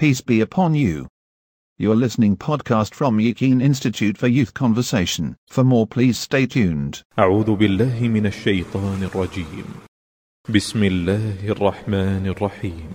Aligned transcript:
Peace 0.00 0.22
be 0.22 0.40
upon 0.40 0.74
you. 0.74 1.08
You're 1.76 1.94
listening 1.94 2.34
podcast 2.38 2.94
from 2.94 3.20
Yakin 3.20 3.60
Institute 3.60 4.16
for 4.16 4.28
Youth 4.28 4.54
Conversation. 4.54 5.36
For 5.46 5.62
more 5.62 5.86
please 5.86 6.18
stay 6.18 6.46
tuned. 6.46 7.02
أعوذ 7.18 7.56
بالله 7.56 8.08
من 8.08 8.26
الشيطان 8.26 9.02
الرجيم 9.02 9.64
بسم 10.48 10.84
الله 10.84 11.48
الرحمن 11.48 12.26
الرحيم 12.26 12.88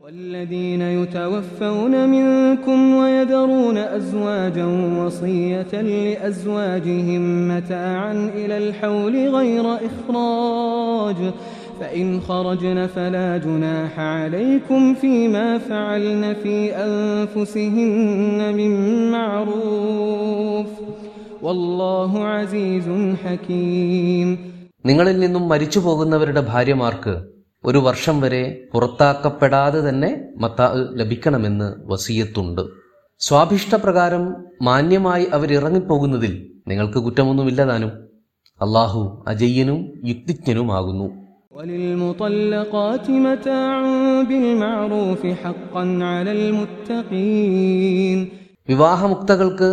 والذين 0.00 0.82
يتوفون 0.82 2.08
منكم 2.08 2.94
ويذرون 2.94 3.76
أزواجا 3.76 4.66
وصية 5.04 5.82
لأزواجهم 5.82 7.48
متاعا 7.48 8.12
إلى 8.12 8.58
الحول 8.58 9.28
غير 9.28 9.74
إخراج 9.74 11.32
فإن 11.79 12.21
خرجن 12.21 12.87
فلا 12.87 13.37
جناح 13.39 13.93
عليكم 14.15 14.93
فيما 14.95 15.57
فعلن 15.59 16.33
في 16.35 16.55
أنفسهن 16.79 18.39
من 18.53 18.71
معروف 19.11 20.67
والله 21.41 22.11
عزيز 22.27 22.87
حكيم 23.23 24.29
നിങ്ങളിൽ 24.85 25.17
നിന്നും 25.19 25.43
മരിച്ചു 25.47 25.79
പോകുന്നവരുടെ 25.79 26.41
ഭാര്യമാർക്ക് 26.45 27.13
ഒരു 27.63 27.79
വർഷം 27.79 28.15
വരെ 28.21 28.41
പുറത്താക്കപ്പെടാതെ 28.71 29.81
തന്നെ 29.81 30.09
മത്താ 30.37 30.65
ലഭിക്കണമെന്ന് 30.93 31.67
വസീയത്തുണ്ട് 31.85 32.63
സ്വാഭിഷ്ടപ്രകാരം 33.21 34.23
മാന്യമായി 34.61 35.25
അവരിറങ്ങിപ്പോകുന്നതിൽ 35.33 36.33
നിങ്ങൾക്ക് 36.67 36.99
കുറ്റമൊന്നുമില്ലതാനും 37.05 37.91
അള്ളാഹു 38.61 39.01
അജയ്യനും 39.27 39.79
യുക്തിജ്ഞനുമാകുന്നു 40.09 41.07
وللمطلقات 41.57 43.05
متاع 43.25 43.81
بالمعروف 44.23 45.21
حقا 45.41 45.83
على 46.03 46.31
المتقين 46.39 48.19
വിവാഹമുക്തകൾക്ക് 48.69 49.69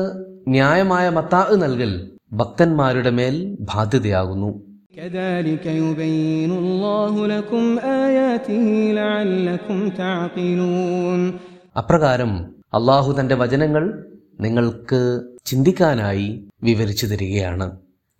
ന്യായമായ 0.48 1.04
മത്താ 1.10 1.42
നൽകൽ 1.62 1.92
ഭക്തന്മാരുടെ 2.38 3.12
മേൽ 3.18 3.34
ബാധ്യതയാകുന്നു 3.68 4.50
كذلك 4.96 5.64
يبين 5.82 6.50
الله 6.62 7.12
لكم 7.26 7.64
آياته 8.02 8.66
لعلكم 8.98 9.78
تعقلون 10.00 11.20
അപ്രകാരം 11.76 12.32
അള്ളാഹു 12.78 13.10
തന്റെ 13.12 13.34
വചനങ്ങൾ 13.42 13.84
നിങ്ങൾക്ക് 14.40 15.00
ചിന്തിക്കാനായി 15.46 16.28
വിവരിച്ചു 16.62 17.06
തരികയാണ് 17.06 17.66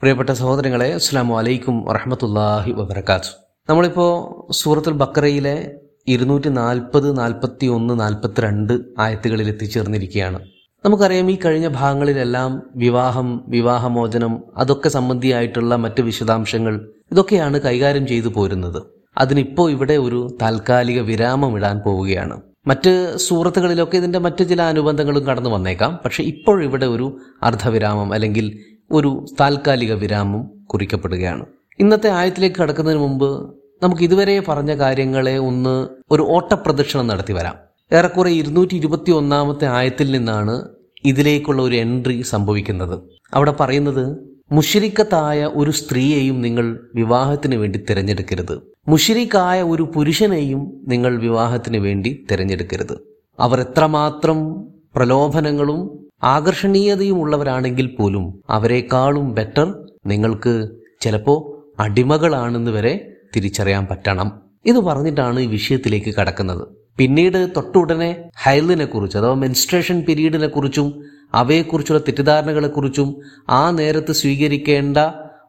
പ്രിയപ്പെട്ട 0.03 0.31
സഹോദരങ്ങളെ 0.41 0.89
അസ്സാം 0.95 1.29
വലൈക്കും 1.35 1.77
വറഹമത്തല്ലാഹി 1.89 2.73
വബർക്കാത്തു 2.81 3.33
നമ്മളിപ്പോ 3.70 4.48
സൂറത്തുൽ 4.52 4.94
ബക്കറയിലെ 4.94 5.72
ഇരുന്നൂറ്റി 6.08 6.50
നാൽപ്പത് 6.50 7.18
നാൽപ്പത്തി 7.18 7.66
ഒന്ന് 7.66 8.00
നാൽപ്പത്തിരണ്ട് 8.00 8.82
ആയത്തുകളിൽ 9.00 9.48
എത്തിച്ചേർന്നിരിക്കുകയാണ്. 9.48 10.40
നമുക്കറിയാം 10.86 11.32
ഈ 11.32 11.38
കഴിഞ്ഞ 11.46 11.68
ഭാഗങ്ങളിലെല്ലാം 11.68 12.62
വിവാഹം 12.76 13.46
വിവാഹമോചനം 13.48 14.44
അതൊക്കെ 14.58 14.90
സംബന്ധിയായിട്ടുള്ള 14.90 15.76
മറ്റ് 15.76 16.02
വിശദാംശങ്ങൾ 16.02 16.90
ഇതൊക്കെയാണ് 17.12 17.62
കൈകാര്യം 17.62 18.08
ചെയ്തു 18.08 18.28
പോരുന്നത്. 18.28 18.84
അതിനിപ്പോ 19.18 19.70
ഇവിടെ 19.70 19.94
ഒരു 19.94 20.38
താൽക്കാലിക 20.42 21.02
വിരാമം 21.02 21.58
ഇടാൻ 21.58 21.80
പോവുകയാണ്. 21.80 22.42
മറ്റ് 22.68 23.14
സൂറത്തുകളിലൊക്കെ 23.18 23.98
ഇതിന്റെ 23.98 24.20
മറ്റ് 24.20 24.50
ചില 24.50 24.62
അനുബന്ധങ്ങളും 24.62 25.24
കടന്നു 25.24 25.50
വന്നേക്കാം. 25.50 26.00
പക്ഷെ 26.06 26.24
ഇപ്പോഴിവിടെ 26.24 26.86
ഒരു 26.86 27.18
അർദ്ധവിരാമം 27.44 28.14
അല്ലെങ്കിൽ 28.14 28.60
ഒരു 28.92 29.26
താൽക്കാലിക 29.40 29.94
വിരാമം 29.94 30.52
കുറിക്കപ്പെടുകയാണ്. 30.66 31.46
ഇന്നത്തെ 31.80 32.10
ആയത്തിലേക്ക് 32.10 32.56
കടക്കുന്നതിന് 32.56 33.02
മുമ്പ് 33.02 33.56
നമുക്ക് 33.84 34.02
ഇതുവരെ 34.02 34.40
പറഞ്ഞ 34.48 34.78
കാര്യങ്ങളെ 34.78 35.38
ഒന്ന് 35.38 35.88
ഒരു 36.12 36.22
ഓട്ടപ്രദക്ഷിണം 36.30 37.08
നടത്തി 37.08 37.34
വരാം. 37.34 37.56
ഏറെക്കുറെ 37.94 38.32
ഇരുന്നൂറ്റി 38.32 38.76
ഇരുപത്തി 38.76 39.12
ഒന്നാമത്തെ 39.12 39.66
ആയത്തിൽ 39.66 40.12
നിന്നാണ് 40.12 40.68
ഇതിലേക്കുള്ള 41.06 41.62
ഒരു 41.62 41.76
എൻട്രി 41.76 42.22
സംഭവിക്കുന്നത്. 42.22 43.00
അവിടെ 43.34 43.52
പറയുന്നത് 43.52 44.18
മുഷിരിക്കത്തായ 44.52 45.46
ഒരു 45.46 45.72
സ്ത്രീയെയും 45.72 46.42
നിങ്ങൾ 46.42 46.80
വിവാഹത്തിന് 46.96 47.56
വേണ്ടി 47.56 47.86
തിരഞ്ഞെടുക്കരുത്. 47.90 48.60
മുഷിരിക്കായ 48.88 49.64
ഒരു 49.64 49.92
പുരുഷനെയും 49.96 50.82
നിങ്ങൾ 50.88 51.20
വിവാഹത്തിന് 51.20 51.78
വേണ്ടി 51.78 52.26
തിരഞ്ഞെടുക്കരുത്. 52.32 52.98
അവർ 53.40 53.62
എത്രമാത്രം 53.62 54.62
പ്രലോഭനങ്ങളും 54.96 56.10
ആകർഷണീയതയും 56.24 57.20
ഉള്ളവരാണെങ്കിൽ 57.20 57.96
പോലും 58.00 58.42
അവരെക്കാളും 58.50 59.34
ബെറ്റർ 59.34 59.90
നിങ്ങൾക്ക് 60.06 60.70
ചിലപ്പോ 61.02 61.55
അടിമകളാണെന്ന് 61.80 62.72
വരെ 62.72 63.12
തിരിച്ചറിയാൻ 63.36 63.86
പറ്റണം. 63.86 64.42
ഇത് 64.66 64.80
പറഞ്ഞിട്ടാണ് 64.80 65.40
ഈ 65.40 65.46
വിഷയത്തിലേക്ക് 65.46 66.16
കടക്കുന്നത്. 66.16 66.68
പിന്നീട് 66.98 67.50
തൊട്ടുടനെ 67.56 68.30
ഹൈലിനെ 68.44 68.86
കുറിച്ച് 68.86 69.18
അഥവാ 69.18 69.34
മെൻസ്ട്രേഷൻ 69.34 70.06
പീരീഡിനെ 70.08 70.48
കുറിച്ചും 70.48 71.04
അവയെക്കുറിച്ചുള്ള 71.34 72.02
തെറ്റിദ്ധാരണകളെക്കുറിച്ചും 72.02 73.16
ആ 73.50 73.72
നേരത്ത് 73.72 74.12
സ്വീകരിക്കേണ്ട 74.12 74.98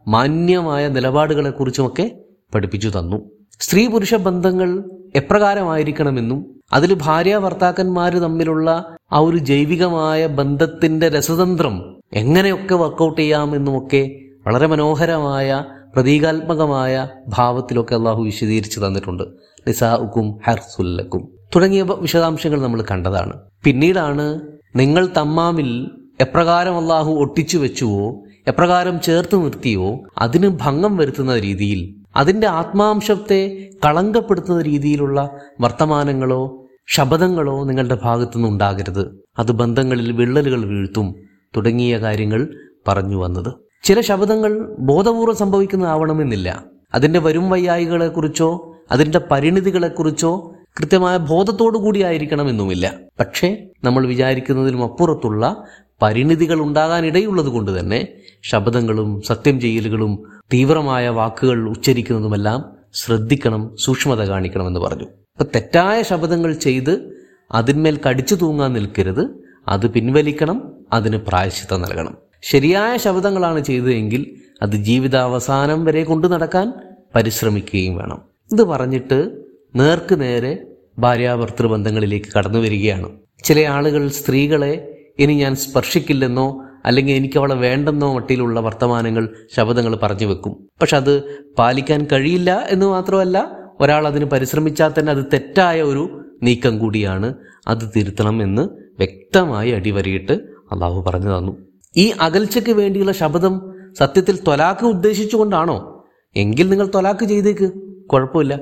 മാന്യമായ 0.09 0.89
നിലപാടുകളെക്കുറിച്ചുമൊക്കെ 0.89 2.11
പഠിപ്പിച്ചു 2.55 2.89
തന്നു. 2.89 3.31
സ്ത്രീ 3.61 3.87
പുരുഷ 3.87 4.15
ബന്ധങ്ങൾ 4.15 4.85
എപ്രകാരമായിരിക്കണമെന്നും 5.15 6.63
അതിൽ 6.73 6.99
ഭാര്യ 7.03 7.39
ഭർത്താക്കന്മാർ 7.39 8.19
തമ്മിലുള്ള 8.19 8.97
ആ 9.13 9.19
ഒരു 9.19 9.37
ജൈവികമായ 9.37 10.27
ബന്ധത്തിന്റെ 10.27 11.09
രസതന്ത്രം 11.09 12.03
എങ്ങനെയൊക്കെ 12.13 12.75
വർക്കൗട്ട് 12.75 13.21
ചെയ്യാമെന്നുമൊക്കെ 13.21 14.11
വളരെ 14.47 14.67
മനോഹരമായ 14.67 15.65
പ്രതീകാത്മകമായ 15.97 17.09
ഭാവത്തിലൊക്കെ 17.29 17.95
അള്ളാഹു 17.95 18.23
വിശദീകരിച്ചു 18.23 18.81
തന്നിട്ടുണ്ട്. 18.81 19.25
നിസാഉക്കും 19.67 20.41
ഹർസുല്ലക്കും. 20.47 21.29
തുടങ്ങിയ 21.57 21.83
വിശദാംശങ്ങൾ 21.83 22.63
നമ്മൾ 22.63 22.85
കണ്ടതാണ്. 22.91 23.33
പിന്നീടാണ് 23.65 24.41
നിങ്ങൾ 24.77 25.09
തമ്മാമിൽ 25.17 25.91
എപ്രകാരം 26.21 26.79
അള്ളാഹു 26.79 27.13
ഒട്ടിച്ചു 27.13 27.59
വെച്ചുവോ 27.59 28.23
എപ്രകാരം 28.47 29.01
ചേർത്ത് 29.01 29.45
നിർത്തിയോ 29.45 30.01
അതിന് 30.19 30.49
ഭംഗം 30.49 30.97
വരുത്തുന്ന 30.97 31.39
രീതിയിൽ 31.39 31.95
അതിന്റെ 32.17 32.47
ആത്മാംശത്തെ 32.47 33.69
കളങ്കപ്പെടുത്തുന്ന 33.85 34.63
രീതിയിലുള്ള 34.63 35.31
വർത്തമാനങ്ങളോ 35.61 36.67
ശബദങ്ങളോ 36.87 37.65
നിങ്ങളുടെ 37.65 37.99
ഭാഗത്തുനിന്ന് 38.03 38.49
ഉണ്ടാകരുത്. 38.49 39.25
അത് 39.39 39.53
ബന്ധങ്ങളിൽ 39.53 40.13
വിള്ളലുകൾ 40.13 40.65
വീഴ്ത്തും. 40.65 41.15
തുടങ്ങിയ 41.57 41.99
കാര്യങ്ങൾ 41.99 42.57
പറഞ്ഞു 42.89 43.17
വന്നത്. 43.17 43.66
ചില 43.83 44.01
ശബ്ദങ്ങൾ 44.01 44.77
ബോധപൂർവം 44.79 45.37
സംഭവിക്കുന്നതാവണമെന്നില്ല 45.37 46.65
അതിന്റെ 46.95 47.19
വരും 47.19 47.51
വയ്യായികളെക്കുറിച്ചോ 47.51 48.77
അതിന്റെ 48.93 49.21
പരിണിതികളെക്കുറിച്ചോ 49.31 50.53
കൃത്യമായ 50.81 51.17
ബോധത്തോടു 51.17 51.79
കൂടി 51.79 52.03
ആയിരിക്കണമെന്നുമില്ല. 52.03 52.95
പക്ഷേ 53.21 53.59
നമ്മൾ 53.85 54.07
വിചാരിക്കുന്നതിലും 54.07 54.83
അപ്പുറത്തുള്ള 54.83 55.65
പരിണിതികൾ 56.03 56.61
ഉണ്ടാകാനിടയുള്ളത് 56.61 57.47
കൊണ്ട് 57.47 57.79
തന്നെ 57.79 58.09
ശബ്ദങ്ങളും 58.43 59.23
സത്യം 59.23 59.61
ചെയ്യലുകളും 59.61 60.25
തീവ്രമായ 60.53 61.09
വാക്കുകൾ 61.09 61.69
ഉച്ചരിക്കുന്നതുമെല്ലാം 61.69 62.65
ശ്രദ്ധിക്കണം 62.95 63.77
സൂക്ഷ്മത 63.81 64.23
കാണിക്കണമെന്ന് 64.23 64.81
പറഞ്ഞു. 64.81 65.05
അപ്പൊ 65.05 65.45
തെറ്റായ 65.55 66.03
ശബ്ദങ്ങൾ 66.03 66.53
ചെയ്ത് 66.53 67.23
അതിന്മേൽ 67.53 68.01
കടിച്ചു 68.09 68.35
തൂങ്ങാൻ 68.35 68.73
നിൽക്കരുത്. 68.73 69.29
അത് 69.69 69.91
പിൻവലിക്കണം 69.91 70.73
അതിന് 70.93 71.17
പ്രായശ്ചിത്തം 71.17 71.83
നൽകണം. 71.83 72.26
ശരിയായ 72.43 72.97
ശബ്ദങ്ങളാണ് 72.97 73.61
ചെയ്തതെങ്കിൽ 73.61 74.37
അത് 74.63 74.73
ജീവിതാവസാനം 74.73 75.85
വരെ 75.85 76.05
കൊണ്ടു 76.05 76.29
നടക്കാൻ 76.29 76.73
പരിശ്രമിക്കുകയും 77.15 77.97
വേണം. 77.97 78.23
ഇത് 78.53 78.65
പറഞ്ഞിട്ട് 78.65 79.31
നേർക്ക് 79.75 80.21
നേരെ 80.21 80.59
ഭാര്യാഭർത്തൃ 80.99 81.67
ബന്ധങ്ങളിലേക്ക് 81.67 82.27
കടന്നു 82.39 82.59
വരികയാണ്. 82.59 83.11
ചില 83.45 83.61
ആളുകൾ 83.61 84.09
സ്ത്രീകളെ 84.09 84.93
ഇനി 85.19 85.35
ഞാൻ 85.35 85.57
സ്പർശിക്കില്ലെന്നോ 85.57 86.63
അല്ലെങ്കിൽ 86.85 87.15
എനിക്ക് 87.15 87.39
അവളെ 87.39 87.55
വേണ്ടെന്നോ 87.55 88.15
മട്ടിലുള്ള 88.15 88.61
വർത്തമാനങ്ങൾ 88.61 89.29
ശബ്ദങ്ങൾ 89.57 89.99
പറഞ്ഞു 90.03 90.27
വെക്കും. 90.27 90.69
പക്ഷെ 90.81 90.97
അത് 90.97 91.23
പാലിക്കാൻ 91.59 92.07
കഴിയില്ല 92.13 92.67
എന്ന് 92.71 92.87
മാത്രമല്ല 92.87 93.57
ഒരാൾ 93.81 94.07
അതിന് 94.07 94.25
പരിശ്രമിച്ചാൽ 94.25 94.93
തന്നെ 94.99 95.13
അത് 95.13 95.25
തെറ്റായ 95.33 95.83
ഒരു 95.83 96.23
നീക്കം 96.43 96.79
കൂടിയാണ്. 96.79 97.35
അത് 97.69 97.91
തിരുത്തണം 97.97 98.43
എന്ന് 98.43 98.63
വ്യക്തമായി 98.99 99.71
അടിവരയിട്ട് 99.71 100.33
അള്ളാഹു 100.73 101.03
പറഞ്ഞു 101.03 101.39
തന്നു. 101.39 101.57
ഈ 101.97 102.13
അകൽച്ചയ്ക്ക് 102.21 102.71
വേണ്ടിയുള്ള 102.71 103.13
ശബ്ദം 103.13 103.75
സത്യത്തിൽ 103.99 104.37
ത്വലാക്ക് 104.37 104.87
ഉദ്ദേശിച്ചുകൊണ്ടാണോ? 104.87 106.05
എങ്കിൽ 106.37 106.69
നിങ്ങൾ 106.69 106.87
ത്വലാക്ക് 106.87 107.25
ചെയ്തേക്ക്. 107.25 107.73
കുഴപ്പമില്ല. 108.07 108.61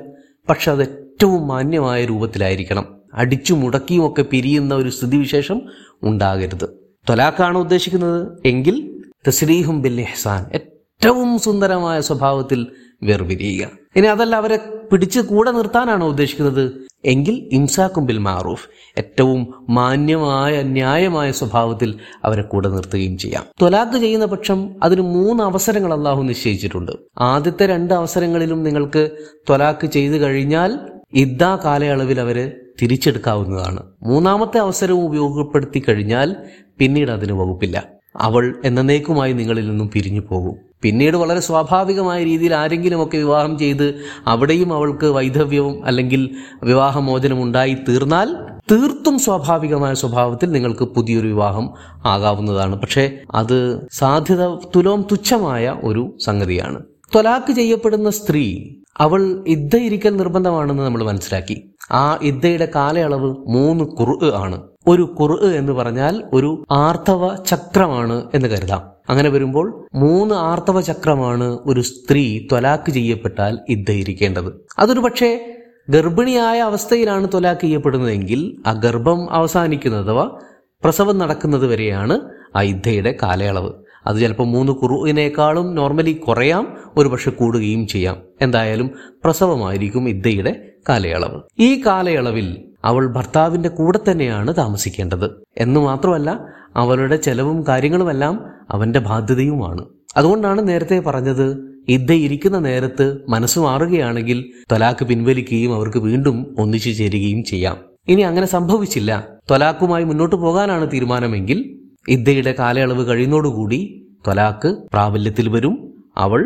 പക്ഷെ 0.49 0.71
അത് 0.71 0.81
ഏറ്റവും 0.81 1.47
മാന്യമായ 1.47 2.05
രൂപത്തിലായിരിക്കണം. 2.05 2.95
അടിച്ചു 3.13 3.53
മുടക്കിയും 3.53 4.07
ഒക്കെ 4.07 4.21
പിരിയുന്ന 4.21 4.75
ഒരു 4.75 4.89
സ്ഥിതിവിശേഷം 4.89 5.61
ഉണ്ടാകരുത്. 6.03 6.65
ത്വലാക്കാണ് 7.07 7.57
ഉദ്ദേശിക്കുന്നത്. 7.57 8.27
എങ്കിൽ 8.45 9.03
തസ്രീഹും 9.27 9.81
ബിൽ 9.81 10.01
ഇഹ്സാൻ. 10.01 10.45
ഏറ്റവും 10.53 11.39
സുന്ദരമായ 11.39 12.01
സ്വഭാവത്തിൽ 12.01 12.67
വേർപിരിയുക. 13.03 13.69
ഇനി 13.95 14.07
അതല്ല 14.07 14.35
അവരെ 14.35 14.59
പിടിച്ച് 14.91 15.19
കൂടെ 15.19 15.51
നിർത്താനാണോ 15.51 16.07
ഉദ്ദേശിക്കുന്നത്? 16.07 16.71
എങ്കിൽ 17.05 17.49
ഇംസാക്കും 17.51 18.05
ബിൽ 18.05 18.17
മാറൂഫ്. 18.17 18.69
ഏറ്റവും 18.97 19.53
മാന്യമായ 19.69 20.61
ന്യായമായ 20.61 21.31
സ്വഭാവത്തിൽ 21.31 21.99
അവരെ 22.25 22.41
കൂടെ 22.41 22.69
നിർത്തുകയും 22.69 23.17
ചെയ്യാം. 23.17 23.43
ത്വലാഖ് 23.61 23.99
ചെയ്യുന്ന 23.99 24.25
പക്ഷം 24.25 24.75
അതിന് 24.83 25.01
മൂന്ന് 25.01 25.43
അവസരങ്ങൾ 25.43 25.93
അള്ളാഹു 25.93 26.23
നിശ്ചയിച്ചിട്ടുണ്ട്. 26.23 26.91
ആദ്യത്തെ 27.19 27.65
രണ്ട് 27.65 27.93
അവസരങ്ങളിലും 27.93 28.63
നിങ്ങൾക്ക് 28.63 29.09
ത്വലാഖ് 29.49 29.85
ചെയ്തു 29.85 30.13
കഴിഞ്ഞാൽ 30.13 30.79
ഇദ്ദാ 31.13 31.61
കാലയളവിൽ 31.65 32.19
അവർ 32.19 32.51
തിരിച്ചെടുക്കാവുന്നതാണ്. 32.81 33.79
മൂന്നാമത്തെ 34.03 34.57
അവസരവും 34.57 35.05
ഉപയോഗപ്പെടുത്തി 35.05 35.83
കഴിഞ്ഞാൽ 35.89 36.35
പിന്നീട് 36.79 37.11
അതിന് 37.11 37.33
വകുപ്പില്ല. 37.33 37.83
അവൾ 38.21 38.55
എന്നേക്കുമായി 38.65 39.33
നിങ്ങളിൽ 39.33 39.69
നിന്നും 39.69 39.89
പിരിഞ്ഞു 39.93 40.21
പോകും 40.29 40.55
പിന്നീട് 40.81 41.17
വളരെ 41.17 41.39
സ്വാഭാവികമായ 41.39 42.23
രീതിയിൽ 42.23 42.53
ആരെങ്കിലുമൊക്കെ 42.53 43.17
വിവാഹം 43.17 43.57
ചെയ്ത് 43.57 43.95
അവിടെയും 44.27 44.73
അവൾക്ക് 44.73 45.05
വൈധവ്യവും 45.05 45.85
അല്ലെങ്കിൽ 45.85 46.29
വിവാഹമോചനം 46.63 47.43
ഉണ്ടായി 47.43 47.77
തീർന്നാൽ 47.89 48.35
തീർത്തും 48.71 49.19
സ്വാഭാവികമായ 49.19 49.93
സ്വഭാവത്തിൽ 49.93 50.51
നിങ്ങൾക്ക് 50.51 50.83
പുതിയൊരു 50.83 51.27
വിവാഹം 51.27 51.73
ആകാവുന്നതാണ്. 52.05 52.81
പക്ഷേ 52.81 53.17
അത് 53.35 53.87
സാധ്യത 53.91 54.55
തുലോം 54.55 55.05
തുച്ഛമായ 55.11 55.75
ഒരു 55.83 56.17
സംഗതിയാണ്. 56.25 56.83
ത്വലാക്ക് 57.13 57.51
ചെയ്യപ്പെടുന്ന 57.51 58.09
സ്ത്രീ 58.09 58.69
അവൾ 58.97 59.43
ഇദ്ദയിരിക്കൽ 59.47 60.17
നിർബന്ധമാണെന്ന് 60.17 60.83
നമ്മൾ 60.83 61.03
മനസ്സിലാക്കി. 61.03 61.69
ആ 61.91 62.19
ഇദ്ദയുടെ 62.21 62.67
കാലയളവ് 62.75 63.35
മൂന്ന് 63.47 63.83
കുറു 63.83 64.31
ആണ്. 64.35 64.61
ഒരു 64.87 65.01
കുറു 65.01 65.47
എന്ന് 65.47 65.73
പറഞ്ഞാൽ 65.73 66.23
ഒരു 66.33 66.65
ആർത്തവ 66.71 67.35
ചക്രമാണ് 67.35 68.29
എന്ന് 68.33 68.47
കരുതാം. 68.47 68.81
അങ്ങനെ 69.09 69.29
വരുമ്പോൾ 69.29 69.85
മൂന്ന് 69.93 70.35
ആർത്തവ 70.35 70.81
ചക്രമാണ് 70.81 71.59
ഒരു 71.65 71.81
സ്ത്രീ 71.81 72.39
ത്വലാക്ക് 72.39 72.91
ചെയ്യപ്പെട്ടാൽ 72.91 73.59
ഇദ്ദയിരിക്കേണ്ടത് 73.69 74.65
അതൊരു 74.79 74.99
പക്ഷേ 74.99 75.55
ഗർഭിണിയായ 75.89 76.59
അവസ്ഥയിലാണ് 76.59 77.27
ത്വലാക്ക് 77.27 77.61
ചെയ്യപ്പെടുന്നതെങ്കിൽ 77.61 78.61
ആ 78.67 78.73
ഗർഭം 78.73 79.31
അവസാനിക്കുന്നത് 79.31 80.05
അഥവാ 80.05 80.31
പ്രസവം 80.83 81.17
നടക്കുന്നത് 81.17 81.67
വരെയാണ് 81.67 82.19
ആ 82.55 82.61
ഇദ്ധയുടെ 82.61 83.17
കാലയളവ്. 83.23 83.71
അത് 84.07 84.17
ചിലപ്പോൾ 84.17 84.47
മൂന്ന് 84.47 84.71
കുറുവിനേക്കാളും 84.71 85.75
നോർമലി 85.75 86.13
കുറയാം 86.13 86.77
ഒരു 86.97 87.07
പക്ഷെ 87.07 87.31
കൂടുകയും 87.31 87.87
ചെയ്യാം. 87.87 88.17
എന്തായാലും 88.41 88.91
പ്രസവമായിരിക്കും 89.23 90.09
ഇദ്ധയുടെ 90.09 90.71
കാലയളവ്. 90.89 91.41
ഈ 91.59 91.81
കാലയളവിൽ 91.85 92.74
അവൾ 92.85 93.07
ഭർത്താവിന്റെ 93.07 93.69
കൂടെ 93.69 93.99
തന്നെയാണ് 94.07 94.53
താമസിക്കേണ്ടത്. 94.57 95.27
എന്ന് 95.57 95.79
മാത്രമല്ല 95.79 96.29
അവളുടെ 96.75 97.15
ചെലവും 97.15 97.67
കാര്യങ്ങളുമെല്ലാം 97.67 98.35
അവന്റെ 98.71 98.99
ബാധ്യതയുമാണ്. 98.99 99.83
അതുകൊണ്ടാണ് 100.17 100.67
നേരത്തെ 100.67 100.99
പറഞ്ഞത് 100.99 101.47
ഇദ്ദ 101.87 102.11
ഇരിക്കുന്ന 102.13 102.59
നേരത്ത് 102.59 103.05
മനസ്സ് 103.29 103.59
മാറുകയാണെങ്കിൽ 103.59 104.45
തൊലാക്ക് 104.71 105.05
പിൻവലിക്കുകയും 105.05 105.75
അവർക്ക് 105.75 105.97
വീണ്ടും 105.97 106.55
ഒന്നിച്ചു 106.59 106.89
ചേരുകയും 106.89 107.43
ചെയ്യാം. 107.43 107.77
ഇനി 108.07 108.21
അങ്ങനെ 108.21 108.47
സംഭവിച്ചില്ല. 108.47 109.11
തൊലാക്കുമായി 109.51 110.03
മുന്നോട്ട് 110.03 110.35
പോകാനാണ് 110.35 110.91
തീരുമാനമെങ്കിൽ 110.93 111.59
ഇദ്ദയുടെ 112.09 112.55
കാലയളവ് 112.59 113.07
കഴിയുന്നതോടുകൂടി 113.07 113.79
തൊലാക്ക് 114.27 114.77
പ്രാബല്യത്തിൽ 114.93 115.49
വരും 115.49 115.75
അവൾ 116.17 116.41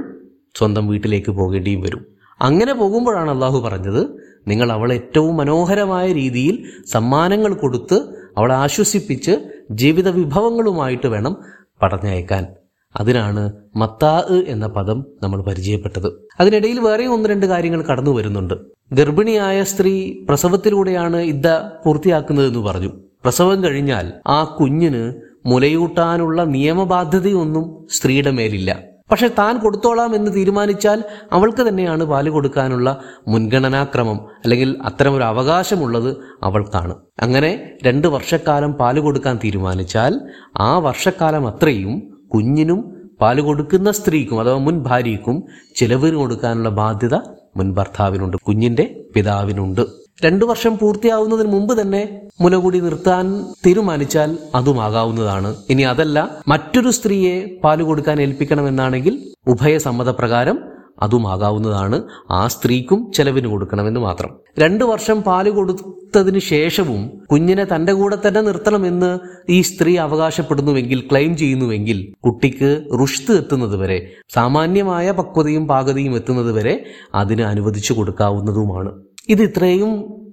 സ്വന്തം 0.55 0.87
വീട്ടിലേക്ക് 0.87 1.31
പോകേണ്ടിയും 1.31 1.81
വരും. 1.81 2.05
അങ്ങനെ 2.41 2.73
പോകുമ്പോഴാണ് 2.73 3.29
അള്ളാഹു 3.29 3.59
പറഞ്ഞത് 3.59 4.01
നിങ്ങൾ 4.47 4.71
അവളെ 4.71 4.93
ഏറ്റവും 4.95 5.37
മനോഹരമായ 5.37 6.11
രീതിയിൽ 6.11 6.63
സമ്മാനങ്ങൾ 6.91 7.53
കൊടുത്ത് 7.53 7.95
അവളെ 8.37 8.55
ആശ്വസിപ്പിച്ച് 8.55 9.49
ജീവിത 9.71 10.09
വിഭവങ്ങളുമായിട്ട് 10.09 11.07
വേണം 11.07 11.37
പറഞ്ഞയക്കാൻ. 11.83 12.47
അതിനാണ് 12.95 13.53
മത്താ 13.75 14.43
എന്ന 14.47 14.67
പദം 14.67 15.05
നമ്മൾ 15.23 15.41
പരിചയപ്പെട്ടത്. 15.41 16.27
അതിനിടയിൽ 16.39 16.79
വേറെ 16.79 17.05
ഒന്ന് 17.05 17.29
രണ്ട് 17.29 17.45
കാര്യങ്ങൾ 17.45 17.81
കടന്നു 17.81 18.11
വരുന്നുണ്ട്. 18.11 18.53
ഗർഭിണിയായ 18.93 19.63
സ്ത്രീ 19.63 20.13
പ്രസവത്തിലൂടെയാണ് 20.29 21.17
ഇദ്ദ 21.17 21.47
പൂർത്തിയാക്കുന്നതെന്ന് 21.85 22.59
പറഞ്ഞു. 22.59 22.87
പ്രസവം 23.23 23.63
കഴിഞ്ഞാൽ 23.63 24.13
ആ 24.27 24.43
കുഞ്ഞിന് 24.43 25.13
മുലയൂട്ടാനുള്ള 25.45 26.43
നിയമബാധ്യതയൊന്നും 26.43 27.87
സ്ത്രീയുടെ 27.91 28.31
മേലില്ല. 28.31 28.88
പക്ഷെ 29.11 29.27
താൻ 29.27 29.57
കൊടുത്തോളാം 29.57 30.15
എന്ന് 30.15 30.31
തീരുമാനിച്ചാൽ 30.35 31.03
അവൾക്ക് 31.31 31.67
തന്നെയാണ് 31.67 32.03
പാൽ 32.03 32.29
കൊടുക്കാനുള്ള 32.29 33.01
മുൻഗണനാക്രമം 33.27 34.19
അല്ലെങ്കിൽ 34.43 34.77
അത്തരമൊരു 34.85 35.23
അവകാശമുള്ളത് 35.23 36.15
അവൾക്കാണ്. 36.43 36.95
അങ്ങനെ 37.19 37.77
രണ്ട് 37.85 38.07
വർഷക്കാലം 38.07 38.73
പാൽ 38.73 38.99
കൊടുക്കാൻ 38.99 39.39
തീരുമാനിച്ചാൽ 39.43 40.15
ആ 40.57 40.77
വർഷക്കാലം 40.77 41.47
അത്രയും 41.47 41.95
കുഞ്ഞിനും 42.35 42.81
പാൽ 43.21 43.41
കൊടുക്കുന്ന 43.41 43.91
സ്ത്രീക്കും 43.91 44.41
അഥവാ 44.41 44.57
മുൻ 44.57 44.83
ഭാര്യയ്ക്കും 44.83 45.43
ചിലവിന് 45.75 46.15
കൊടുക്കാനുള്ള 46.15 46.69
ബാധ്യത 46.69 47.15
മുൻ 47.57 47.75
ഭർത്താവിനുണ്ട്. 47.75 48.37
കുഞ്ഞിന്റെ 48.47 49.05
പിതാവിനുണ്ട്. 49.15 49.81
രണ്ടു 50.23 50.45
വർഷം 50.45 50.77
പൂർത്തിയാവുന്നതിന് 50.77 51.51
മുമ്പ് 51.51 51.81
തന്നെ 51.81 52.01
മുലകൂടി 52.41 52.79
നിർത്താൻ 52.81 53.25
തീരുമാനിച്ചാൽ 53.65 54.37
അതുമാകാവുന്നതാണ്. 54.55 55.55
ഇനി 55.69 55.83
അതല്ല 55.83 56.17
മറ്റൊരു 56.47 56.89
സ്ത്രീയെ 56.89 57.35
പാൽ 57.63 57.81
കൊടുക്കാൻ 57.81 58.21
ഏൽപ്പിക്കണമെന്നാണെങ്കിൽ 58.21 59.15
ഉഭയസമ്മതപ്രകാരം 59.47 60.59
അതുമാകാവുന്നതാണ്. 61.01 61.97
ആ 62.31 62.47
സ്ത്രീക്കും 62.47 63.11
ചെലവിന് 63.13 63.47
കൊടുക്കണമെന്ന് 63.47 63.99
മാത്രം. 63.99 64.31
രണ്ടു 64.59 64.85
വർഷം 64.85 65.21
പാൽ 65.21 65.49
കൊടുത്തതിന് 65.49 66.39
ശേഷവും 66.39 67.01
കുഞ്ഞിനെ 67.31 67.65
തന്റെ 67.65 67.93
കൂടെ 67.93 68.17
തന്നെ 68.25 68.41
നിർത്തണമെന്ന് 68.41 69.11
ഈ 69.49 69.61
സ്ത്രീ 69.61 69.97
അവകാശപ്പെടുന്നുവെങ്കിൽ 69.97 70.99
ക്ലെയിം 71.11 71.37
ചെയ്യുന്നുവെങ്കിൽ 71.37 71.99
കുട്ടിക്ക് 72.25 72.71
റുഷ്ത് 73.01 73.31
എത്തുന്നത് 73.37 73.77
വരെ 73.77 73.99
സാമാന്യമായ 74.33 75.11
പക്വതയും 75.11 75.67
പാകതയും 75.67 76.15
എത്തുന്നത് 76.15 76.51
വരെ 76.51 76.85
അതിന് 77.15 77.41
അനുവദിച്ചു 77.41 77.93
കൊടുക്കാവുന്നതുമാണ്. 77.93 78.91
ഇത് 79.29 79.41
ഇത്രയും 79.41 79.91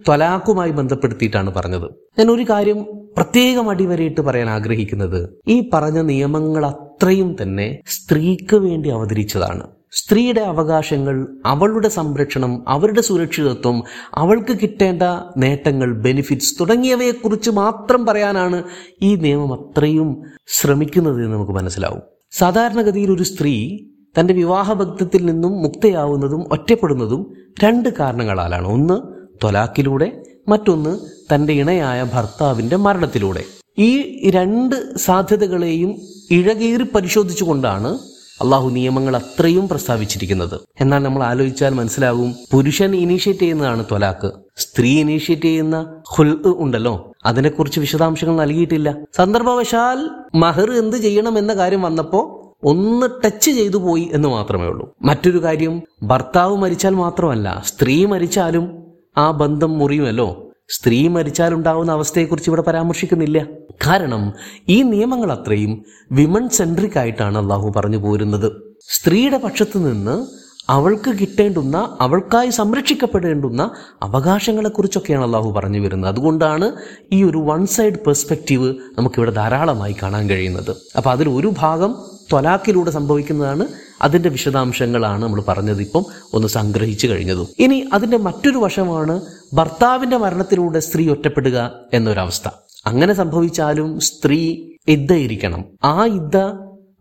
ത്വലാക്കുമായി 0.08 0.70
ബന്ധപ്പെടുത്തിയിട്ടാണ് 0.70 1.54
പറഞ്ഞത്. 1.54 1.90
ഞാൻ 2.18 2.30
ഒരു 2.30 2.42
കാര്യം 2.42 2.86
പ്രത്യേകം 3.16 3.70
അടിവരയിട്ട് 3.70 4.20
പറയാൻ 4.20 4.50
ആഗ്രഹിക്കുന്നത് 4.50 5.40
ഈ 5.48 5.70
പറഞ്ഞ 5.74 6.00
നിയമങ്ങൾ 6.00 6.66
അത്രയും 6.66 7.36
തന്നെ 7.42 7.78
സ്ത്രീക്ക് 7.86 8.56
വേണ്ടി 8.56 8.88
അവതരിച്ചതാണ്. 8.88 9.66
സ്ത്രീയുടെ 9.92 10.40
അവകാശങ്ങൾ 10.40 11.28
അവളുടെ 11.46 11.88
സംരക്ഷണം 11.88 12.64
അവരുടെ 12.68 13.00
സുരക്ഷിതത്വം 13.00 13.82
അവൾക്ക് 14.14 14.56
കിട്ടേണ്ട 14.62 15.02
നേട്ടങ്ങൾ 15.36 16.02
ബെനിഫിറ്റ്സ് 16.02 16.60
തുടങ്ങിയവയെ 16.60 17.10
കുറിച്ച് 17.10 17.50
മാത്രം 17.50 18.06
പറയാനാണ് 18.06 18.64
ഈ 19.02 19.14
നിയമം 19.14 19.52
അത്രയും 19.52 20.22
ശ്രമിക്കുന്നത് 20.46 21.24
എന്ന് 21.24 21.34
നമുക്ക് 21.34 21.52
മനസ്സിലാവും. 21.52 22.02
സാധാരണഗതിയിൽ 22.32 23.12
ഒരു 23.12 23.22
സ്ത്രീ 23.22 23.78
തന്റെ 24.20 24.34
വിവാഹബദ്ധത്തിൽ 24.34 25.26
നിന്നും 25.26 25.62
മുക്തയാവുന്നതും 25.62 26.44
ഒറ്റപ്പെടുന്നതും 26.52 27.34
രണ്ട് 27.64 27.88
കാരണങ്ങളാലാണ്. 27.88 28.68
ഒന്ന് 28.68 29.00
തൊലാക്കിലൂടെ 29.44 30.22
മറ്റൊന്ന് 30.48 30.98
തന്റെ 31.34 31.52
ഇണയായ 31.52 32.06
ഭർത്താവിന്റെ 32.14 32.76
മരണത്തിലൂടെ. 32.76 33.44
ഈ 33.78 34.30
രണ്ട് 34.30 34.98
സാധ്യതകളെയും 34.98 35.94
ഇഴകീറി 36.30 36.82
പരിശോധിച്ചുകൊണ്ടാണ് 36.82 37.98
അള്ളാഹു 38.42 38.70
നിയമങ്ങൾ 38.70 39.16
അത്രയും 39.16 39.68
പ്രസ്താവിച്ചിരിക്കുന്നത്. 39.68 40.60
എന്നാൽ 40.80 40.98
നമ്മൾ 40.98 41.22
ആലോചിച്ചാൽ 41.22 41.74
മനസ്സിലാകും 41.74 42.34
പുരുഷൻ 42.52 42.96
ഇനീഷ്യേറ്റ് 42.96 43.40
ചെയ്യുന്നതാണ് 43.40 43.84
ത്വലാക്ക് 43.84 44.32
സ്ത്രീ 44.56 45.00
ഇനീഷ്യേറ്റ് 45.00 45.42
ചെയ്യുന്ന 45.42 46.02
ഹുൽ 46.08 46.42
ഉണ്ടല്ലോ. 46.56 47.12
അതിനെക്കുറിച്ച് 47.26 47.80
വിശദാംശങ്ങൾ 47.80 48.36
നൽകിയിട്ടില്ല. 48.36 48.96
സന്ദർഭവശാൽ 49.16 50.11
മഹർ 50.35 50.70
എന്ത് 50.70 50.96
ചെയ്യണം 50.96 51.38
എന്ന 51.38 51.52
കാര്യം 51.52 51.82
വന്നപ്പോ 51.82 52.45
ഒന്ന് 52.64 53.06
ടച്ച് 53.25 53.50
ചെയ്തു 53.50 53.76
പോയി 53.76 54.10
എന്ന് 54.12 54.28
മാത്രമേ 54.28 54.66
ഉള്ളൂ. 54.66 54.94
മറ്റൊരു 55.02 55.42
കാര്യം 55.42 55.82
ഭർത്താവ് 56.02 56.56
മരിച്ചാൽ 56.56 56.94
മാത്രമല്ല 56.94 57.62
സ്ത്രീ 57.66 58.06
മരിച്ചാലും 58.06 58.82
ആ 59.18 59.30
ബന്ധം 59.30 59.78
മുറിയുമല്ലോ. 59.78 60.50
സ്ത്രീ 60.68 61.08
മരിച്ചാൽ 61.08 61.54
ഉണ്ടാവുന്ന 61.54 61.92
അവസ്ഥയെക്കുറിച്ച് 61.92 62.50
ഇവിടെ 62.50 62.62
പരാമർശിക്കുന്നില്ല. 62.62 63.46
കാരണം 63.86 64.32
ഈ 64.68 64.82
നിയമങ്ങൾ 64.82 65.32
അത്രയും 65.32 65.84
വിമൺ 66.12 66.48
സെൻട്രിക് 66.48 66.98
ആയിട്ടാണ് 66.98 67.38
അള്ളാഹു 67.38 67.72
പറഞ്ഞു 67.76 67.96
പോരുന്നത്. 67.96 68.76
സ്ത്രീയുടെ 68.90 69.38
പക്ഷത്തു 69.38 69.78
നിന്ന് 69.78 70.26
അവൾക്ക് 70.70 71.10
കിട്ടേണ്ടുന്ന 71.10 71.96
അവൾക്കായി 72.00 72.50
സംരക്ഷിക്കപ്പെടേണ്ടുന്ന 72.50 73.70
അവകാശങ്ങളെക്കുറിച്ചൊക്കെയാണ് 74.02 75.25
അള്ളാഹു 75.25 75.52
പറഞ്ഞു 75.52 75.80
വരുന്നത്. 75.80 76.10
അതുകൊണ്ടാണ് 76.10 76.72
ഈ 77.12 77.22
ഒരു 77.22 77.38
വൺ 77.38 77.66
സൈഡ് 77.66 78.04
പെർസ്പെക്റ്റീവ് 78.06 78.75
നമുക്കിവിടെ 78.98 79.30
ധാരാളമായി 79.30 79.96
കാണാൻ 80.02 80.30
കഴിയുന്നത്. 80.30 80.76
അപ്പൊ 80.96 81.10
അതിൽ 81.10 81.28
ഒരു 81.28 81.52
ഭാഗം 81.58 82.15
ത്വലാക്കിലൂടെ 82.33 82.90
സംഭവിക്കുന്നതാണ് 82.90 83.66
അതിന്റെ 84.02 84.28
വിശദാംശങ്ങളാണ് 84.28 85.23
നമ്മൾ 85.23 85.42
പറഞ്ഞത് 85.49 85.80
ഇപ്പം 85.80 86.04
ഒന്ന് 86.35 86.49
സംഗ്രഹിച്ചു 86.49 87.06
കഴിഞ്ഞതും. 87.06 87.49
ഇനി 87.59 87.88
അതിന്റെ 87.92 88.16
മറ്റൊരു 88.16 88.59
വശമാണ് 88.59 89.21
ഭർത്താവിന്റെ 89.54 90.16
മരണത്തിലൂടെ 90.16 90.78
സ്ത്രീ 90.78 91.09
ഒറ്റപ്പെടുക 91.09 91.71
എന്നൊരവസ്ഥ. 91.95 92.49
അങ്ങനെ 92.87 93.14
സംഭവിച്ചാലും 93.14 94.00
സ്ത്രീ 94.00 94.68
ഇദ്ദയിരിക്കണം. 94.88 95.64
ആ 95.85 96.04
ഇദ്ദ 96.04 96.37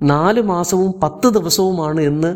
നാല് 0.03 0.41
മാസവും 0.41 1.00
പത്ത് 1.00 1.34
ദിവസവുമാണ് 1.34 2.01
എന്ന് 2.01 2.36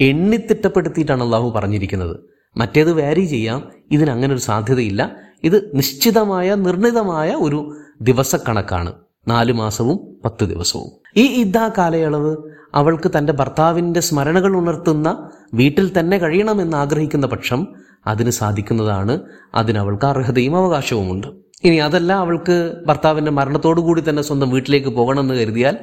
എണ്ണിത്തിട്ടപ്പെടുത്തിയിട്ടാണ് 0.00 1.22
അള്ളാഹു 1.22 1.50
പറഞ്ഞിരിക്കുന്നത്. 1.50 2.16
മറ്റേത് 2.56 2.92
വാരി 2.92 3.24
ചെയ്യാം. 3.24 3.70
ഇതിന് 3.90 4.10
അങ്ങനെ 4.10 4.32
ഒരു 4.32 4.40
സാധ്യതയില്ല. 4.40 5.16
ഇത് 5.44 5.70
നിശ്ചിതമായ 5.74 6.54
നിർണിതമായ 6.54 7.30
ഒരു 7.30 7.76
ദിവസക്കണക്കാണ്. 8.02 8.92
നാല് 9.28 9.52
മാസവും 9.52 10.16
പത്ത് 10.24 10.44
ദിവസവും. 10.44 10.90
ഈ 11.16 11.26
ഇദ്ദാ 11.26 11.70
കാലയളവ് 11.78 12.36
അവൾക്ക് 12.74 13.10
തന്റെ 13.18 13.32
ഭർത്താവിന്റെ 13.32 14.00
സ്മരണകൾ 14.00 14.56
ഉണർത്തുന്ന 14.56 15.30
വീട്ടിൽ 15.54 15.98
തന്നെ 15.98 16.18
കഴിയണമെന്ന് 16.18 16.76
ആഗ്രഹിക്കുന്ന 16.76 17.26
പക്ഷം 17.26 17.66
അതിന് 18.06 18.30
സാധിക്കുന്നതാണ് 18.30 19.20
അതിന് 19.54 19.78
അവൾക്ക് 19.78 20.06
അർഹതയും 20.06 20.56
അവകാശവുമുണ്ട്. 20.56 21.26
ഇനി 21.64 21.76
അതല്ല 21.76 22.12
അവൾക്ക് 22.12 22.74
മരണത്തോടു 23.30 23.80
കൂടി 23.80 24.02
തന്നെ 24.08 24.22
സ്വന്തം 24.22 24.50
വീട്ടിലേക്ക് 24.50 24.88
പോകണമെന്ന് 24.88 25.34
കരുതിയാൽ 25.34 25.76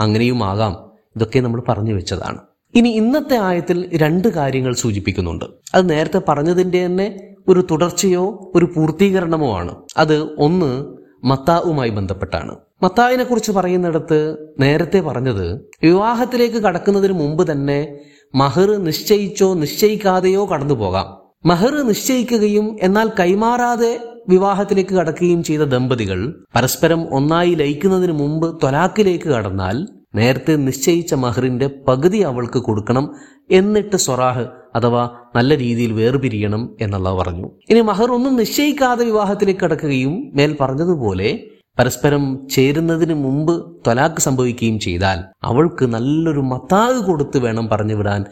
അങ്ങനെയും 0.00 0.44
ആകാം. 0.44 0.76
ഇതൊക്കെ 1.16 1.40
നമ്മൾ 1.40 1.62
പറഞ്ഞു 1.68 1.94
വെച്ചതാണ്. 1.94 2.38
ഇനി 2.74 2.88
ഇന്നത്തെ 2.88 3.36
ആയത്തിൽ 3.36 3.90
രണ്ട് 3.94 4.28
കാര്യങ്ങൾ 4.28 4.74
സൂചിപ്പിക്കുന്നുണ്ട്. 4.74 5.44
അത് 5.74 5.90
നേരത്തെ 5.90 6.20
പറഞ്ഞതിന്റെ 6.28 6.86
തന്നെ 6.86 7.34
ഒരു 7.48 7.66
തുടർച്ചയോ 7.70 8.52
ഒരു 8.54 8.64
പൂർത്തീകരണമോ 8.64 9.58
ആണ്. 9.58 9.74
അത് 9.96 10.34
ഒന്ന് 10.38 10.95
മത്താവുമായി 11.24 11.90
ബന്ധപ്പെട്ടാണ്. 11.90 12.56
മത്താവിനെ 12.82 13.24
കുറിച്ച് 13.24 13.52
പറയുന്നിടത്ത് 13.52 14.36
നേരത്തെ 14.60 15.00
പറഞ്ഞത് 15.00 15.66
വിവാഹത്തിലേക്ക് 15.82 16.56
കടക്കുന്നതിന് 16.56 17.12
മുമ്പ് 17.12 17.52
തന്നെ 17.52 17.98
മഹർ 18.34 18.76
നിശ്ചയിച്ചോ 18.76 19.54
നിശ്ചയിക്കാതെയോ 19.54 20.44
കടന്നു 20.44 20.74
പോകാം. 20.74 21.06
മഹർ 21.46 21.82
നിശ്ചയിക്കുകയും 21.86 22.76
എന്നാൽ 22.82 23.10
കൈമാറാതെ 23.20 23.98
വിവാഹത്തിലേക്ക് 24.28 24.94
കടക്കുകയും 24.94 25.42
ചെയ്ത 25.42 25.60
ദമ്പതികൾ 25.60 26.34
പരസ്പരം 26.56 27.14
ഒന്നായി 27.14 27.54
ലയിക്കുന്നതിന് 27.54 28.12
മുമ്പ് 28.12 28.62
തൊലാക്കിലേക്ക് 28.62 29.28
കടന്നാൽ 29.28 29.86
നേരത്തെ 30.14 30.56
നിശ്ചയിച്ച 30.56 31.14
മഹറിന്റെ 31.14 31.70
പകുതി 31.88 32.18
അവൾക്ക് 32.18 32.58
കൊടുക്കണം 32.58 33.14
എന്നിട്ട് 33.50 33.96
സ്വറാഹ് 33.96 34.46
അഥവാ 34.76 35.02
നല്ല 35.36 35.58
രീതിയിൽ 35.64 35.92
വേർപിരിയണം 36.00 36.62
എന്നുള്ള 36.80 37.10
പറഞ്ഞു. 37.20 37.48
ഇനി 37.70 37.80
മഹർ 37.90 38.10
ഒന്നും 38.16 38.34
നിശ്ചയിക്കാതെ 38.42 39.04
വിവാഹത്തിലേക്ക് 39.04 39.62
കടക്കുകയും 39.64 40.16
മേൽ 40.38 40.56
പറഞ്ഞതുപോലെ 40.62 41.30
പരസ്പരം 41.78 42.22
ചേരുന്നതിന് 42.54 43.14
മുമ്പ് 43.22 43.52
തൊലാക്ക് 43.86 44.20
സംഭവിക്കുകയും 44.26 44.76
ചെയ്താൽ 44.84 45.18
അവൾക്ക് 45.48 45.84
നല്ലൊരു 45.94 46.42
മത്താഗ് 46.52 47.00
കൊടുത്ത് 47.08 47.38
വേണം 47.38 47.66
പറഞ്ഞു 47.72 47.94
വിടാൻ 47.94 48.22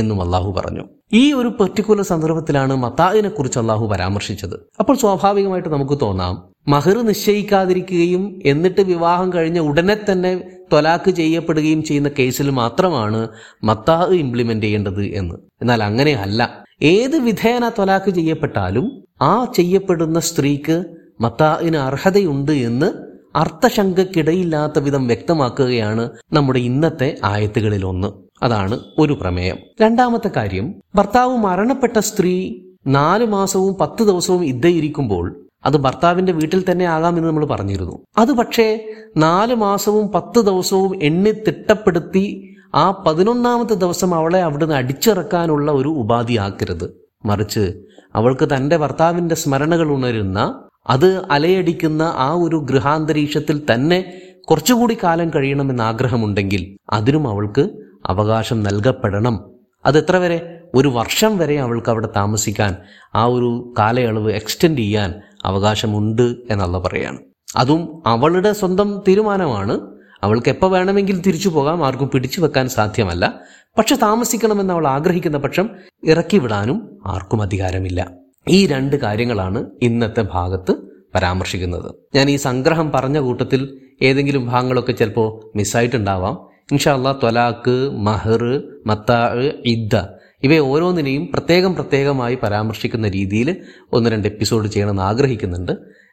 എന്നും 0.00 0.18
അള്ളാഹു 0.24 0.50
പറഞ്ഞു. 0.58 0.84
ഈ 1.20 1.24
ഒരു 1.32 1.50
പെർട്ടിക്കുലർ 1.58 2.06
സന്ദർഭത്തിലാണ് 2.12 2.76
മത്താഗിനെ 2.84 3.28
കുറിച്ച് 3.28 3.58
അള്ളാഹു 3.62 3.86
പരാമർശിച്ചത്. 3.92 4.56
അപ്പോൾ 4.80 4.96
സ്വാഭാവികമായിട്ട് 5.02 5.68
നമുക്ക് 5.68 5.98
തോന്നാം 6.00 6.34
മഹർ 6.68 7.02
നിശ്ചയിക്കാതിരിക്കുകയും 7.02 8.42
എന്നിട്ട് 8.46 8.80
വിവാഹം 8.80 9.32
കഴിഞ്ഞ 9.32 9.58
ഉടനെ 9.58 9.96
തന്നെ 10.12 10.44
തൊലാക്ക് 10.72 11.10
ചെയ്യപ്പെടുകയും 11.10 11.82
ചെയ്യുന്ന 11.82 12.10
കേസിൽ 12.18 12.50
മാത്രമാണ് 12.50 13.28
മത്താഹ് 13.64 14.14
ഇംപ്ലിമെന്റ് 14.14 14.66
ചെയ്യേണ്ടത് 14.66 15.04
എന്ന്. 15.04 15.34
എന്നാൽ 15.62 15.82
അങ്ങനെ 15.82 16.12
അല്ല 16.12 16.64
ഏത് 16.82 17.16
വിധേന 17.16 17.68
തൊലാക്ക് 17.68 18.10
ചെയ്യപ്പെട്ടാലും 18.10 19.04
ആ 19.22 19.44
ചെയ്യപ്പെടുന്ന 19.56 20.20
സ്ത്രീക്ക് 20.20 20.84
മത്താഹിന് 21.20 21.76
അർഹതയുണ്ട് 21.76 22.52
എന്ന് 22.52 22.92
അർത്ഥശങ്കക്കിടയില്ലാത്ത 23.36 24.78
വിധം 24.78 25.06
വ്യക്തമാക്കുകയാണ് 25.06 26.10
നമ്മുടെ 26.32 26.58
ഇന്നത്തെ 26.58 27.16
ആയത്തുകളിൽ 27.24 27.86
ഒന്ന് 27.86 28.08
അതാണ് 28.44 28.80
ഒരു 28.98 29.12
പ്രമേയം. 29.12 29.56
രണ്ടാമത്തെ 29.82 30.30
കാര്യം 30.36 30.74
ഭർത്താവ് 30.94 31.36
മരണപ്പെട്ട 31.36 31.98
സ്ത്രീ 31.98 32.54
നാല് 32.86 33.26
മാസവും 33.26 33.74
പത്ത് 33.74 34.02
ദിവസവും 34.02 34.44
ഇద్దയിരിക്കുമ്പോൾ 34.44 35.43
അത് 35.64 35.76
ഭർത്താവിന്റെ 35.76 36.32
വീട്ടിൽ 36.32 36.64
തന്നെ 36.70 36.84
ആകാമെന്ന് 36.84 37.28
നമ്മൾ 37.28 37.46
പറഞ്ഞിരുന്നു. 37.46 37.98
അത് 38.18 38.32
പക്ഷേ 38.32 38.88
നാല് 39.16 39.54
മാസവും 39.54 40.08
പത്ത് 40.08 40.40
ദിവസവും 40.40 41.04
എണ്ണി 41.04 41.30
തിട്ടപ്പെടുത്തി 41.30 42.56
ആ 42.74 43.04
പതിനൊന്നാമത്തെ 43.06 43.74
ദിവസം 43.74 44.14
അവളെ 44.14 44.42
അവിടുന്ന് 44.42 44.74
അടിച്ചിറക്കാനുള്ള 44.74 45.72
ഒരു 45.72 45.88
ഉപാധിയാക്കരുത്. 45.88 47.08
മറിച്ച് 47.24 47.82
അവൾക്ക് 48.14 48.48
തന്റെ 48.54 48.76
ഭർത്താവിന്റെ 48.76 49.34
സ്മരണകൾ 49.34 49.88
ഉണരുന്ന 49.88 50.64
അത് 50.90 51.22
അലയടിക്കുന്ന 51.30 52.02
ആ 52.16 52.32
ഒരു 52.32 52.56
ഗൃഹാന്തരീക്ഷത്തിൽ 52.56 53.62
തന്നെ 53.72 54.12
കുറച്ചുകൂടി 54.50 54.96
കാലം 55.04 55.30
കഴിയണമെന്ന് 55.30 55.82
ആഗ്രഹമുണ്ടെങ്കിൽ 55.82 56.76
അതിനും 56.92 57.28
അവൾക്ക് 57.28 57.70
അവകാശം 58.06 58.62
നൽകപ്പെടണം. 58.62 59.44
അത് 59.86 59.98
എത്ര 59.98 60.16
വരെ? 60.16 60.60
ഒരു 60.74 60.88
വർഷം 60.88 61.38
വരെ 61.38 61.60
അവൾക്ക് 61.60 61.90
അവിടെ 61.90 62.08
താമസിക്കാൻ 62.16 62.76
ആ 63.14 63.24
ഒരു 63.24 63.74
കാലയളവ് 63.78 64.30
എക്സ്റ്റെൻഡ് 64.32 64.78
ചെയ്യാൻ 64.78 65.14
അവകാശമുണ്ട് 65.44 66.36
എന്നുള്ള 66.50 66.78
പറയാണ്. 66.78 67.18
അതും 67.56 68.02
അവളുടെ 68.06 68.52
സ്വന്തം 68.52 69.02
തീരുമാനമാണ്. 69.08 69.94
അവൾക്ക് 70.22 70.48
എപ്പോൾ 70.48 70.70
വേണമെങ്കിൽ 70.70 71.20
തിരിച്ചു 71.20 71.48
പോകാം 71.48 71.86
ആർക്കും 71.86 72.10
പിടിച്ചു 72.14 72.40
വെക്കാൻ 72.40 72.68
സാധ്യമല്ല. 72.68 73.34
പക്ഷെ 73.78 73.96
താമസിക്കണമെന്ന് 73.96 74.74
അവൾ 74.74 74.86
ആഗ്രഹിക്കുന്ന 74.86 75.38
പക്ഷം 75.38 75.70
ഇറക്കി 76.04 76.38
വിടാനും 76.38 77.00
ആർക്കും 77.06 77.42
അധികാരമില്ല. 77.42 78.10
ഈ 78.48 78.66
രണ്ട് 78.66 78.96
കാര്യങ്ങളാണ് 78.96 79.66
ഇന്നത്തെ 79.82 80.26
ഭാഗത്ത് 80.32 80.76
പരാമർശിക്കുന്നത്. 81.14 81.94
ഞാൻ 82.14 82.30
ഈ 82.30 82.36
സംഗ്രഹം 82.36 82.92
പറഞ്ഞ 82.92 83.18
കൂട്ടത്തിൽ 83.18 83.80
ഏതെങ്കിലും 84.02 84.46
ഭാഗങ്ങളൊക്കെ 84.46 84.92
ചിലപ്പോൾ 84.92 85.56
മിസ്സായിട്ടുണ്ടാവാം 85.56 86.38
ഇൻഷാല്ല 86.72 87.12
തൊലാക്ക് 87.22 87.90
മഹർ 87.92 88.62
മത്താ 88.86 89.34
ഇദ്ദ 89.66 89.96
ഇവയെ 90.44 90.58
ഓരോന്നിനെയും 90.58 91.28
പ്രത്യേകം 91.32 91.74
പ്രത്യേകമായി 91.74 92.38
പരാമർശിക്കുന്ന 92.42 93.08
രീതിയിൽ 93.08 93.56
ഒന്ന് 93.92 94.10
രണ്ട് 94.10 94.28
എപ്പിസോഡ് 94.28 94.68
ചെയ്യണമെന്ന് 94.68 95.02
ആഗ്രഹിക്കുന്നുണ്ട്. 95.02 95.72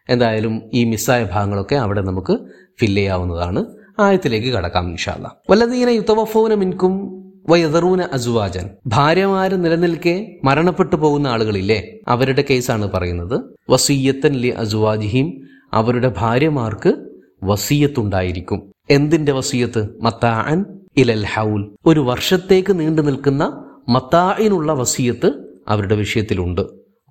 എന്തായാലും 0.09 0.61
ഈ 0.73 0.83
മിസ്സായ 0.83 1.27
ഭാഗങ്ങളൊക്കെ 1.31 1.75
അവിടെ 1.75 2.01
നമുക്ക് 2.01 2.37
ഫില്ല് 2.79 3.01
ചെയ്യാവുന്നതാണ്. 3.01 3.65
ആയത്തിലേക്ക് 3.99 4.47
കടക്കാം 4.47 4.89
ഇൻഷാല്ല 4.89 5.35
വല്ലതീന 5.49 5.89
യുത്തവഫോന 5.89 6.53
മിൻകും 6.53 7.21
വയതറൂന 7.49 8.01
അസുവാജൻ. 8.01 8.69
ഭാര്യമാര് 8.87 9.65
നിലനിൽക്കെ 9.65 10.39
മരണപ്പെട്ടു 10.43 10.95
പോകുന്ന 10.95 11.27
ആളുകളില്ലേ? 11.27 11.97
അവരുടെ 12.07 12.43
കേസാണ് 12.49 12.91
പറയുന്നത്. 12.91 13.41
വസീയത്തൻ 13.69 14.33
ലി 14.33 14.47
അസുവാജിഹിം 14.47 15.41
അവരുടെ 15.73 16.13
ഭാര്യമാർക്ക് 16.17 17.05
വസീയത്തുണ്ടായിരിക്കും. 17.43 18.71
എന്തിന്റെ 18.89 19.31
വസീയത്ത്? 19.31 19.87
മത്താൻ 20.01 20.65
ഇലൽ 20.97 21.25
ഹൗൽ. 21.25 21.75
ഒരു 21.85 21.99
വർഷത്തേക്ക് 21.99 22.79
നീണ്ടു 22.79 23.01
നിൽക്കുന്ന 23.01 23.70
മത്തായിനുള്ള 23.89 24.73
വസീയത്ത് 24.73 25.33
അവരുടെ 25.67 25.95
വിഷയത്തിലുണ്ട്. 25.95 26.61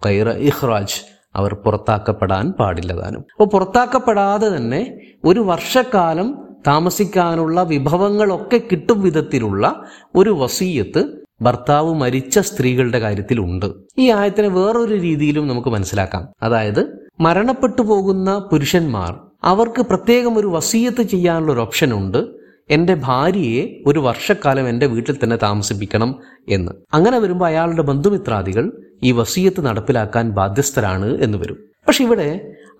കൈറ 0.06 0.28
ഇഹ്റാജ് 0.28 1.20
അവർ 1.34 1.54
പുറത്താക്കപ്പെടാൻ 1.54 2.52
പാടില്ലതാനും 2.52 3.18
അപ്പോൾ 3.18 3.44
പുറത്താക്കപ്പെടാതെ 3.44 4.56
തന്നെ 4.56 4.98
ഒരു 5.24 5.40
വർഷക്കാലം 5.40 6.38
താമസിക്കാനുള്ള 6.66 7.62
വിഭവങ്ങളൊക്കെ 7.62 8.60
കിട്ടും 8.72 9.00
വിധത്തിലുള്ള 9.00 9.84
ഒരു 10.14 10.30
വസീയത്ത് 10.30 11.20
ഭർത്താവ് 11.42 11.94
മരിച്ച 11.94 12.38
സ്ത്രീകളുടെ 12.38 12.98
കാര്യത്തിലുണ്ട്. 12.98 13.66
ഈ 13.98 14.10
ആയത്തിനെ 14.10 14.48
വേറൊരു 14.48 14.94
രീതിയിലും 14.94 15.48
നമുക്ക് 15.48 15.68
മനസ്സിലാക്കാം. 15.68 16.28
അതായത് 16.42 17.08
മരണപ്പെട്ടു 17.20 17.82
പോകുന്ന 17.82 18.38
പുരുഷന്മാർ 18.38 19.20
അവർക്ക് 19.44 19.82
പ്രത്യേകം 19.82 20.38
ഒരു 20.38 20.46
വസീയത്ത് 20.46 21.02
ചെയ്യാനുള്ള 21.02 21.52
ഒരു 21.52 21.60
ഓപ്ഷൻ 21.60 21.92
ഉണ്ട് 21.92 22.39
എന്റെ 22.70 22.94
ഭാര്യയെ 22.94 23.82
ഒരു 23.86 23.98
വർഷക്കാലം 23.98 24.68
എന്റെ 24.68 24.86
വീട്ടിൽ 24.86 25.16
തന്നെ 25.24 25.36
താമസിപ്പിക്കണം 25.36 26.10
എന്ന്. 26.48 26.72
അങ്ങനെ 26.94 27.18
വരുമ്പോൾ 27.18 27.44
അയാളുടെ 27.44 27.82
ബന്ധുമിത്രാദികൾ 27.82 28.72
ഈ 29.02 29.12
വസീയത്ത് 29.12 29.64
നടപ്പിലാക്കാൻ 29.66 30.30
ബാധ്യസ്ഥരാണ് 30.30 31.18
എന്ന് 31.22 31.38
വരും. 31.38 31.56
പക്ഷെ 31.88 32.04
ഇവിടെ 32.04 32.28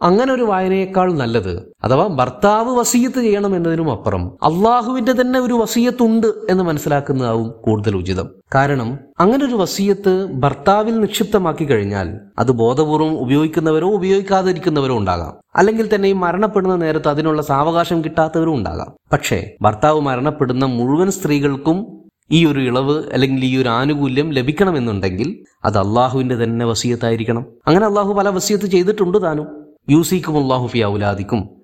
അങ്ങനെ 0.02 0.32
ഒരു 0.32 0.42
വായനയേക്കാൾ 0.42 1.12
നല്ലത്. 1.12 1.72
അഥവാ 1.84 2.06
ഭർത്താവ് 2.06 2.78
വസീയത്ത് 2.78 3.20
ചെയ്യണം 3.20 3.56
എന്നതിനും 3.56 3.90
അപ്പുറം 3.90 4.26
അള്ളാഹുവിന്റെ 4.26 5.12
തന്നെ 5.12 5.40
ഒരു 5.40 5.54
വസീയത്തുണ്ട് 5.54 6.26
എന്ന് 6.26 6.64
മനസ്സിലാക്കുന്നതാവും 6.64 7.50
കൂടുതൽ 7.50 7.96
ഉചിതം. 7.96 8.28
കാരണം 8.54 8.98
അങ്ങനെ 9.20 9.46
ഒരു 9.46 9.54
വസീയത്ത് 9.54 10.26
ഭർത്താവിൽ 10.32 11.00
നിക്ഷിപ്തമാക്കി 11.00 11.64
കഴിഞ്ഞാൽ 11.64 12.20
അത് 12.38 12.50
ബോധപൂർവം 12.50 13.18
ഉപയോഗിക്കുന്നവരോ 13.18 13.90
ഉപയോഗിക്കാതിരിക്കുന്നവരോ 13.90 14.98
ഉണ്ടാകാം. 14.98 15.32
അല്ലെങ്കിൽ 15.56 15.94
തന്നെ 15.94 16.08
ഈ 16.08 16.12
മരണപ്പെടുന്ന 16.12 16.76
നേരത്ത് 16.76 17.08
അതിനുള്ള 17.08 17.42
സാവകാശം 17.42 18.04
കിട്ടാത്തവരും 18.04 18.54
ഉണ്ടാകാം. 18.54 18.92
പക്ഷേ 19.12 19.50
ഭർത്താവ് 19.62 20.00
മരണപ്പെടുന്ന 20.00 20.64
മുഴുവൻ 20.64 21.10
സ്ത്രീകൾക്കും 21.10 21.86
ഈ 22.30 22.46
ഒരു 22.46 22.60
ഇളവ് 22.60 23.04
അല്ലെങ്കിൽ 23.12 23.44
ഈ 23.44 23.56
ഒരു 23.56 23.68
ആനുകൂല്യം 23.68 24.30
ലഭിക്കണമെന്നുണ്ടെങ്കിൽ 24.30 25.44
അത് 25.64 25.78
അള്ളാഹുവിന്റെ 25.78 26.34
തന്നെ 26.34 26.66
വസീയത്തായിരിക്കണം. 26.66 27.46
അങ്ങനെ 27.66 27.86
അള്ളാഹു 27.86 28.12
പല 28.12 28.28
വസീയത്ത് 28.28 28.64
ചെയ്തിട്ടുണ്ട് 28.64 29.22
താനും. 29.22 29.59
യൂസിക്കും 29.88 30.42
അള്ളാഹു 30.42 30.66
ഫി 30.66 30.84
ഔലാദിക്കും 30.84 31.60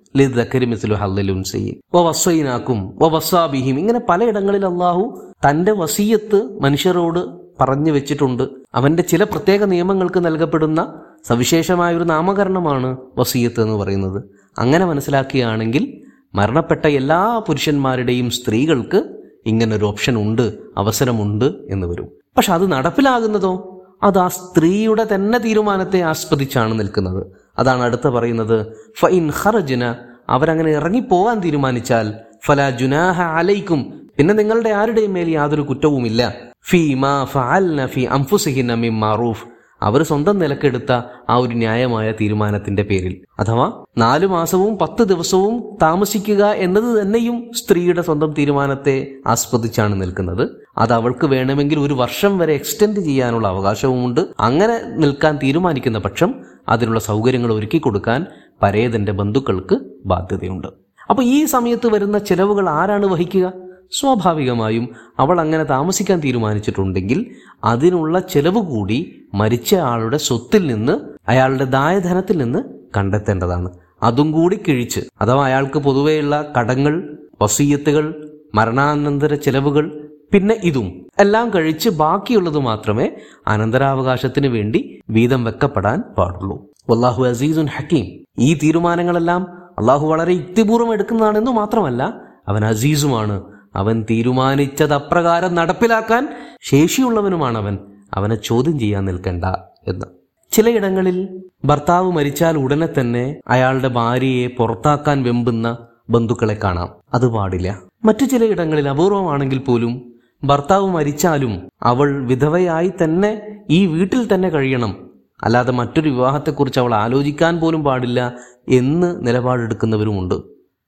ഇങ്ങനെ 3.54 4.00
പലയിടങ്ങളിൽ 4.08 4.66
അള്ളാഹു 4.66 5.23
തന്റെ 5.49 5.73
വസീയത്ത് 5.73 6.58
മനുഷ്യരോട് 6.61 7.46
പറഞ്ഞു 7.61 7.92
വെച്ചിട്ടുണ്ട്. 7.92 8.49
അവന്റെ 8.75 9.02
ചില 9.02 9.25
പ്രത്യേക 9.25 9.64
നിയമങ്ങൾക്ക് 9.64 10.25
നൽകപ്പെടുന്ന 10.25 11.00
സവിശേഷമായ 11.28 11.96
ഒരു 11.96 12.04
നാമകരണമാണ് 12.04 12.96
വസീയത്ത് 13.18 13.61
എന്ന് 13.61 13.75
പറയുന്നത്. 13.75 14.25
അങ്ങനെ 14.58 14.87
മനസ്സിലാക്കുകയാണെങ്കിൽ 14.87 16.02
മരണപ്പെട്ട 16.35 16.87
എല്ലാ 16.87 17.38
പുരുഷന്മാരുടെയും 17.38 18.30
സ്ത്രീകൾക്ക് 18.30 19.18
ഇങ്ങനെ 19.46 19.76
ഒരു 19.76 19.85
ഓപ്ഷൻ 19.85 20.16
ഉണ്ട് 20.16 20.52
അവസരമുണ്ട് 20.76 21.44
എന്ന് 21.44 21.87
വരും. 21.87 22.08
പക്ഷെ 22.37 22.52
അത് 22.52 22.73
നടപ്പിലാകുന്നതോ? 22.73 23.82
അത് 24.02 24.18
ആ 24.18 24.28
സ്ത്രീയുടെ 24.28 25.06
തന്നെ 25.14 25.38
തീരുമാനത്തെ 25.38 26.00
ആസ്പദിച്ചാണ് 26.00 26.78
നിൽക്കുന്നത്. 26.78 27.26
അതാണ് 27.58 27.82
അടുത്ത 27.82 28.08
പറയുന്നത്. 28.08 28.66
ഫൈൻ 28.98 29.28
ഹറജന 29.28 29.94
അവരങ്ങനെ 30.28 30.70
ഇറങ്ങിപ്പോവാൻ 30.70 31.40
തീരുമാനിച്ചാൽ 31.40 32.14
ഫല 32.44 32.70
ജുനാഹ 32.70 33.20
അലൈക്കും 33.22 33.80
പിന്നെ 34.18 34.34
നിങ്ങളുടെ 34.34 34.70
ആരുടെയും 34.70 35.12
മേൽ 35.12 35.28
യാതൊരു 35.30 35.62
കുറ്റവുമില്ല. 35.62 36.34
ഫി 36.68 36.94
മാ 36.94 37.25
ഫഅൽന 37.25 37.86
ഫി 37.86 38.00
അംഫുസഹിൻ 38.00 38.75
മിൻ 38.75 38.94
മാറൂഫ്. 38.98 39.44
അവർ 39.83 40.02
സ്വന്തം 40.02 40.38
നിലക്കെടുത്ത 40.38 40.92
ആ 41.30 41.37
ഒരു 41.37 41.54
ന്യായമായ 41.54 42.12
തീരുമാനത്തിന്റെ 42.12 42.83
പേരിൽ. 42.83 43.25
അഥവാ 43.38 43.85
നാലു 43.99 44.26
മാസവും 44.26 44.78
പത്ത് 44.78 45.02
ദിവസവും 45.02 45.76
താമസിക്കുക 45.83 46.45
എന്നത് 46.45 47.02
തന്നെയും 47.02 47.50
സ്ത്രീയുടെ 47.54 48.02
സ്വന്തം 48.02 48.35
തീരുമാനത്തെ 48.38 49.14
ആസ്പദിച്ചാണ് 49.26 50.00
നിൽക്കുന്നത്. 50.00 50.49
അത് 50.78 50.92
അവൾക്ക് 50.92 51.26
വേണമെങ്കിൽ 51.26 51.78
ഒരു 51.80 51.95
വർഷം 51.95 52.38
വരെ 52.38 52.54
എക്സ്റ്റെൻഡ് 52.54 53.00
ചെയ്യാനുള്ള 53.00 53.49
അവകാശവുമുണ്ട്. 53.49 54.21
അങ്ങനെ 54.40 54.80
നിൽക്കാൻ 54.97 55.38
തീരുമാനിക്കുന്ന 55.42 55.99
പക്ഷം 55.99 56.35
അതിനുള്ള 56.68 57.00
സൗകര്യങ്ങൾ 57.00 57.52
ഒരുക്കി 57.52 57.78
കൊടുക്കാൻ 57.78 58.26
പരേതന്റെ 58.62 59.12
ബന്ധുക്കൾക്ക് 59.12 59.80
ബാധ്യതയുണ്ട്. 60.06 60.68
അപ്പൊ 61.11 61.23
ഈ 61.23 61.45
സമയത്ത് 61.45 61.87
വരുന്ന 61.87 62.18
ചെലവുകൾ 62.18 62.68
ആരാണ് 62.68 63.06
വഹിക്കുക? 63.06 63.65
സ്വാഭാവികമായും 63.92 64.88
അവൾ 65.18 65.40
അങ്ങനെ 65.40 65.64
താമസിക്കാൻ 65.64 66.20
തീരുമാനിച്ചിട്ടുണ്ടെങ്കിൽ 66.20 67.26
അതിനുള്ള 67.64 68.18
ചെലവ് 68.18 68.60
കൂടി 68.60 69.22
മരിച്ച 69.34 69.74
ആളുടെ 69.74 70.16
സ്വത്തിൽ 70.16 70.66
നിന്ന് 70.66 71.00
അയാളുടെ 71.28 71.64
ദായധനത്തിൽ 71.64 72.38
നിന്ന് 72.38 72.64
കണ്ടെത്തേണ്ടതാണ്. 72.96 73.70
അതും 74.02 74.32
കൂടി 74.32 74.60
കിഴിച്ച് 74.68 75.00
അഥവാ 75.20 75.46
അയാൾക്ക് 75.46 75.78
പൊതുവെയുള്ള 75.78 76.52
കടങ്ങൾ 76.58 77.18
വസീയത്തുകൾ 77.42 78.30
മരണാനന്തര 78.54 79.34
ചെലവുകൾ 79.34 80.08
പിന്നെ 80.32 80.56
ഇതും 80.64 81.06
എല്ലാം 81.18 81.54
കഴിച്ച് 81.54 81.88
ബാക്കിയുള്ളത് 81.88 82.58
മാത്രമേ 82.58 83.12
അനന്തരാവകാശത്തിന് 83.46 84.46
വേണ്ടി 84.46 85.00
വീതം 85.10 85.44
വെക്കപ്പെടാൻ 85.44 86.02
പാടുള്ളൂ. 86.18 86.66
വല്ലാഹു 86.90 87.24
അസീസുൻ 87.24 87.66
ഹക്കീം. 87.66 88.24
ഈ 88.38 88.54
തീരുമാനങ്ങളെല്ലാം 88.54 89.42
അള്ളാഹു 89.78 90.06
വളരെ 90.06 90.32
യുക്തിപൂർവം 90.32 90.92
എടുക്കുന്നതാണെന്ന് 90.92 91.50
മാത്രമല്ല 91.50 92.14
അവൻ 92.48 92.64
അസീസുമാണ്. 92.64 93.42
അവൻ 93.76 94.06
തീരുമാനിച്ചത് 94.11 94.95
അപ്രകാരം 94.95 95.54
നടപ്പിലാക്കാൻ 95.54 96.28
ശേഷിയുള്ളവനുമാണ് 96.62 97.59
അവൻ 97.59 97.78
അവനെ 98.14 98.35
ചോദ്യം 98.35 98.78
ചെയ്യാൻ 98.78 99.04
നിൽക്കണ്ട 99.04 99.45
എന്ന്. 99.88 100.06
ചിലയിടങ്ങളിൽ 100.52 101.42
ഭർത്താവ് 101.64 102.12
മരിച്ചാൽ 102.12 102.56
ഉടനെ 102.56 102.88
തന്നെ 103.00 103.37
അയാളുടെ 103.49 103.88
ഭാര്യയെ 103.88 104.47
പുറത്താക്കാൻ 104.47 105.23
വെമ്പുന്ന 105.23 105.78
ബന്ധുക്കളെ 106.11 106.59
കാണാം. 106.64 106.88
അത് 107.14 107.28
പാടില്ല. 107.28 107.80
മറ്റു 108.04 108.25
ചിലയിടങ്ങളിൽ 108.25 108.88
അപൂർവമാണെങ്കിൽ 108.88 109.59
പോലും 109.59 110.12
ഭർത്താവ് 110.45 110.87
മരിച്ചാലും 110.87 111.68
അവൾ 111.83 112.26
വിധവയായി 112.26 112.92
തന്നെ 113.04 113.42
ഈ 113.71 113.87
വീട്ടിൽ 113.87 114.35
തന്നെ 114.35 114.49
കഴിയണം. 114.49 115.11
അല്ലാതെ 115.42 115.73
മറ്റൊരു 115.73 116.09
വിവാഹത്തെക്കുറിച്ച് 116.09 116.80
അവൾ 116.80 116.95
ആലോചിക്കാൻ 116.95 117.61
പോലും 117.61 117.85
പാടില്ല 117.85 118.35
എന്ന് 118.68 119.26
നിലപാടെടുക്കുന്നവരുമുണ്ട്. 119.26 120.35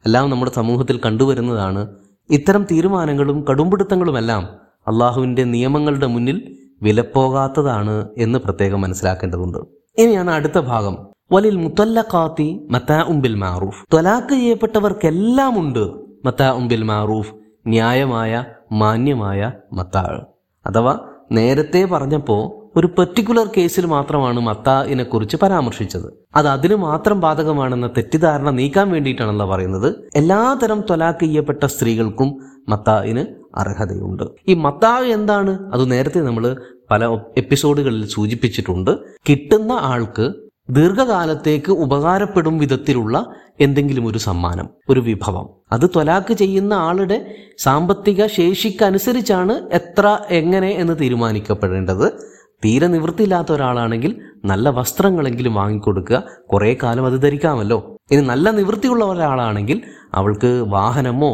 എല്ലാം 0.07 0.31
നമ്മുടെ 0.31 0.51
സമൂഹത്തിൽ 0.51 1.01
കണ്ടുവരുന്നതാണ് 1.07 1.89
ഇത്തരം 2.31 2.67
തീരുമാനങ്ങളും 2.71 3.45
കടുംപിടുത്തങ്ങളുമെല്ലാം 3.51 4.49
അള്ളാഹുവിന്റെ 4.89 5.45
നിയമങ്ങളുടെ 5.45 6.07
മുന്നിൽ 6.07 6.57
വിലപ്പോകാത്തതാണ് 6.83 8.09
എന്ന് 8.19 8.39
പ്രത്യേകം 8.39 8.81
മനസ്സിലാക്കേണ്ടതുണ്ട്. 8.81 9.59
ഇനിയാണ് 9.99 10.31
അടുത്ത 10.31 10.59
ഭാഗം. 10.59 10.99
വലിൽ 11.33 11.57
മുത്തല്ലാത്തി 11.57 12.69
മത്താ 12.71 13.03
ഉംബിൽ 13.03 13.35
മാറൂഫ്. 13.35 13.85
ത്വലാക്ക് 13.93 14.29
ചെയ്യപ്പെട്ടവർക്കെല്ലാം 14.29 15.61
ഉണ്ട് 15.61 15.93
മത്താ 16.25 16.51
ഉംബിൽ 16.51 16.83
മാറൂഫ്. 16.83 17.35
ന്യായമായ 17.67 18.45
മാന്യമായ 18.73 19.53
മത്താഴ് 19.73 20.21
അഥവാ 20.69 20.99
നേരത്തെ 21.33 21.85
പറഞ്ഞപ്പോൾ 21.85 22.58
ഒരു 22.77 22.87
പെർട്ടിക്കുലർ 22.87 23.51
കേസിൽ 23.57 23.87
മാത്രമാണ് 23.87 24.41
മത്തായിനെ 24.41 25.05
കുറിച്ച് 25.05 25.37
പരാമർശിച്ചത്. 25.37 26.13
അത് 26.37 26.49
അതിന് 26.49 26.75
മാത്രം 26.75 27.21
ബാധകമാണെന്ന 27.21 27.87
തെറ്റിദ്ധാരണ 27.87 28.51
നീക്കാൻ 28.51 28.91
വേണ്ടിയിട്ടാണല്ലോ 28.91 29.47
പറയുന്നത്. 29.47 29.95
എല്ലാതരം 30.17 30.83
തൊലാക്ക് 30.91 31.25
ചെയ്യപ്പെട്ട 31.25 31.67
സ്ത്രീകൾക്കും 31.67 32.39
മത്തായിന് 32.69 33.25
അർഹതയുണ്ട്. 33.59 34.23
ഈ 34.49 34.55
മത്താവ് 34.55 35.07
എന്താണ്? 35.07 35.73
അത് 35.73 35.91
നേരത്തെ 35.91 36.21
നമ്മൾ 36.21 36.57
പല 36.91 37.07
എപ്പിസോഡുകളിൽ 37.37 38.07
സൂചിപ്പിച്ചിട്ടുണ്ട്. 38.07 38.99
കിട്ടുന്ന 39.29 39.73
ആൾക്ക് 39.73 40.33
ദീർഘകാലത്തേക്ക് 40.71 41.73
ഉപകാരപ്പെടും 41.73 42.59
വിധത്തിലുള്ള 42.59 43.27
എന്തെങ്കിലും 43.61 44.07
ഒരു 44.07 44.19
സമ്മാനം 44.19 44.69
ഒരു 44.89 45.01
വിഭവം. 45.01 45.49
അത് 45.73 45.87
ത്വലാക്ക് 45.87 46.35
ചെയ്യുന്ന 46.35 46.75
ആളുടെ 46.75 47.35
സാമ്പത്തിക 47.59 48.27
ശേഷിക്കനുസരിച്ചാണ് 48.27 49.69
എത്ര 49.73 50.19
എങ്ങനെ 50.31 50.71
എന്ന് 50.71 50.97
തീരുമാനിക്കപ്പെടേണ്ടത്. 51.01 52.38
തീരെ 52.65 52.87
നിവൃത്തിയില്ലാത്ത 52.87 53.53
ഒരാളാണെങ്കിൽ 53.53 54.13
നല്ല 54.45 54.69
വസ്ത്രങ്ങളെങ്കിലും 54.69 55.55
വാങ്ങിക്കൊടുക്കുക. 55.55 56.19
കുറേ 56.53 56.77
കാലം 56.83 57.07
അത് 57.07 57.23
ധരിക്കാമല്ലോ. 57.23 57.79
ഇനി 58.13 58.21
നല്ല 58.21 58.51
നിവൃത്തിയുള്ള 58.51 59.05
ഒരാളാണെങ്കിൽ 59.05 59.79
അവൾക്ക് 60.15 60.51
വാഹനമോ 60.75 61.31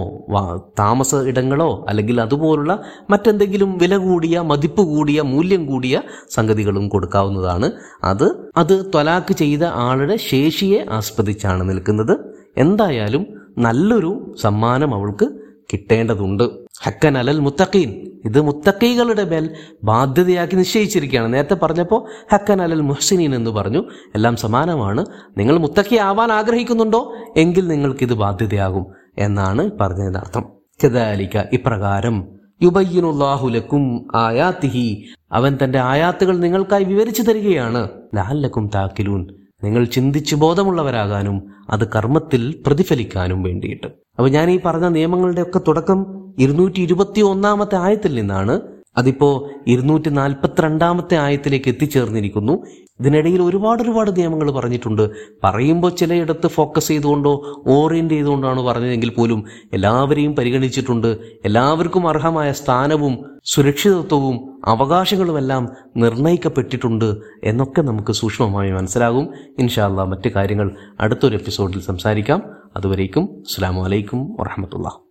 താമസ 0.78 1.14
ഇടങ്ങളോ 1.30 1.84
അല്ലെങ്കിൽ 1.88 2.20
അതുപോലുള്ള 2.20 2.72
മറ്റെന്തെങ്കിലും 3.10 3.78
വില 3.78 3.96
കൂടിയ 3.96 4.40
മതിപ്പ് 4.40 4.82
കൂടിയ 4.82 5.22
മൂല്യം 5.22 5.66
കൂടിയ 5.66 6.02
സംഗതികളും 6.30 6.88
കൊടുക്കാവുന്നതാണ്. 6.88 7.70
അത് 8.04 8.26
അത് 8.56 8.74
ത്വലാക്ക് 8.92 9.34
ചെയ്ത 9.34 9.64
ആളുടെ 9.86 10.16
ശേഷിയെ 10.16 10.86
ആസ്പദിച്ചാണ് 10.90 11.68
നിൽക്കുന്നത്. 11.70 12.14
എന്തായാലും 12.56 13.26
നല്ലൊരു 13.58 14.12
സമ്മാനം 14.42 14.94
അവൾക്ക് 14.94 15.28
കിട്ടേണ്ടതുണ്ട്. 15.72 16.63
ഹക്കൻ 16.82 17.18
അലൽ 17.18 17.38
മുത്തഖീൻ. 17.38 18.10
ഇത് 18.24 18.40
മുത്തക്കൈകളുടെ 18.40 19.24
മേൽ 19.24 19.50
ബാധ്യതയാക്കി 19.84 20.56
നിശ്ചയിച്ചിരിക്കുകയാണ്. 20.56 21.34
നേരത്തെ 21.34 21.54
പറഞ്ഞപ്പോൾ 21.54 22.06
ഹക്കൻ 22.32 22.62
അലൽ 22.62 22.80
മുഹ്സിനീൻ 22.80 23.34
എന്ന് 23.34 23.50
പറഞ്ഞു. 23.50 23.84
എല്ലാം 24.14 24.36
സമാനമാണ്. 24.36 25.06
നിങ്ങൾ 25.38 25.58
മുത്തക്കി 25.58 25.96
ആവാൻ 25.96 26.32
ആഗ്രഹിക്കുന്നുണ്ടോ? 26.32 27.14
എങ്കിൽ 27.36 27.68
നിങ്ങൾക്കിത് 27.68 28.14
ബാധ്യതയാകും 28.14 28.86
എന്നാണ് 29.18 29.70
പറഞ്ഞതിനർത്ഥം 29.80 30.44
അർത്ഥം. 30.84 31.40
ഇപ്രകാരം 31.52 32.28
യുബയ്യനുല്ലാഹുലക്കും 32.62 34.08
ആയാത്തിഹി. 34.14 35.04
അവൻ 35.32 35.58
തന്റെ 35.64 35.80
ആയാത്തുകൾ 35.80 36.36
നിങ്ങൾക്കായി 36.38 36.84
വിവരിച്ചു 36.84 37.22
തരികയാണ്. 37.22 37.88
ലാലക്കും 38.16 38.70
താക്കിലൂൻ. 38.74 39.26
നിങ്ങൾ 39.64 39.84
ചിന്തിച്ച് 39.84 40.34
ബോധമുള്ളവരാകാനും 40.34 41.42
അത് 41.70 41.88
കർമ്മത്തിൽ 41.88 42.62
പ്രതിഫലിക്കാനും 42.66 43.42
വേണ്ടിയിട്ട്. 43.42 43.86
അപ്പൊ 43.86 44.28
ഞാൻ 44.28 44.50
ഈ 44.50 44.60
പറഞ്ഞ 44.64 44.88
നിയമങ്ങളുടെ 44.88 45.42
ഒക്കെ 45.42 45.60
തുടക്കം 45.68 46.23
ഇരുന്നൂറ്റി 46.38 46.80
ഇരുപത്തി 46.80 47.20
ഒന്നാമത്തെ 47.20 47.76
ആയത്തിൽ 47.76 48.14
നിന്നാണ് 48.14 48.60
അതിപ്പോ 48.96 49.48
ഇരുന്നൂറ്റി 49.66 50.08
നാൽപ്പത്തിരണ്ടാമത്തെ 50.08 51.16
ആയത്തിലേക്ക് 51.16 51.68
എത്തിച്ചേർന്നിരിക്കുന്നു. 51.68 52.64
ഇതിനിടയിൽ 53.00 53.42
ഒരുപാട് 53.42 53.82
ഒരുപാട് 53.82 54.16
നിയമങ്ങൾ 54.16 54.50
പറഞ്ഞിട്ടുണ്ട്. 54.50 55.10
പറയുമ്പോൾ 55.44 55.90
ചിലയിടത്ത് 55.90 56.46
ഫോക്കസ് 56.46 56.88
ചെയ്തുകൊണ്ടോ 56.88 57.62
ഓറിയന്റ് 57.66 58.14
ചെയ്തുകൊണ്ടാണ് 58.14 58.60
പറഞ്ഞതെങ്കിൽ 58.60 59.10
പോലും 59.10 59.44
എല്ലാവരെയും 59.72 60.36
പരിഗണിച്ചിട്ടുണ്ട്. 60.36 61.18
എല്ലാവർക്കും 61.44 62.08
അർഹമായ 62.08 62.52
സ്ഥാനവും 62.52 63.40
സുരക്ഷിതത്വവും 63.44 64.60
അവകാശങ്ങളുമെല്ലാം 64.64 65.68
നിർണയിക്കപ്പെട്ടിട്ടുണ്ട് 65.96 67.16
എന്നൊക്കെ 67.44 67.82
നമുക്ക് 67.82 68.12
സൂക്ഷ്മമായി 68.12 68.70
മനസ്സിലാകും. 68.70 69.28
ഇൻഷാല്ല 69.58 70.04
മറ്റു 70.04 70.28
കാര്യങ്ങൾ 70.36 70.76
അടുത്തൊരു 71.00 71.34
എപ്പിസോഡിൽ 71.34 71.80
സംസാരിക്കാം. 71.80 72.42
അതുവരേക്കും 72.76 73.22
അസ്സാം 73.22 73.76
വലൈക്കും 73.76 74.36
വറഹമത്തുള്ള 74.40 75.03